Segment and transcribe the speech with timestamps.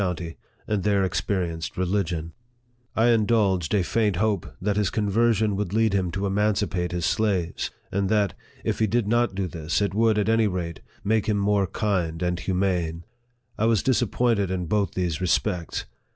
[0.03, 0.35] county,
[0.65, 2.33] and there experienced religion.
[2.95, 6.09] I indulged a 54 NARRATIVE OF THE faint hope that his conversion would lead him
[6.09, 8.33] to emanci pate his slaves, and that,
[8.63, 12.23] if he did not do this, it would, at any rate, make him more kind
[12.23, 13.03] and humane.
[13.59, 15.85] I was disappointed in both these respects.